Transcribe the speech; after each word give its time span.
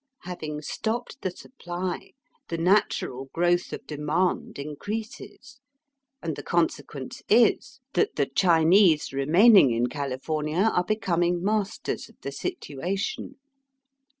Having 0.21 0.63
stopped 0.63 1.21
the 1.21 1.29
supply, 1.29 2.13
the 2.47 2.57
natural 2.57 3.25
growth 3.33 3.71
of 3.71 3.85
demand 3.85 4.57
increases, 4.57 5.59
and 6.23 6.35
the 6.35 6.41
consequence 6.41 7.21
is 7.29 7.81
that 7.93 8.15
the 8.15 8.25
Chinese 8.25 9.13
remaining 9.13 9.69
in 9.69 9.85
California 9.85 10.71
are 10.73 10.83
becoming 10.83 11.43
masters 11.43 12.09
of 12.09 12.15
the 12.23 12.31
situation. 12.31 13.35